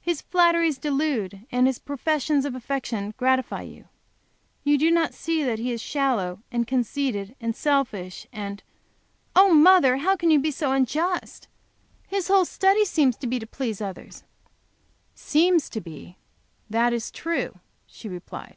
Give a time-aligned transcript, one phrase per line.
[0.00, 3.84] His flatteries delude, and his professions of affection gratify you.
[4.64, 8.60] You do not see that he is shallow, and conceited, and selfish and"
[9.36, 9.98] "Oh mother!
[9.98, 11.46] How can you be so unjust?
[12.08, 14.24] His whole study seems to be to please others."
[15.14, 16.16] "Seems to be
[16.68, 18.56] that is true," she replied.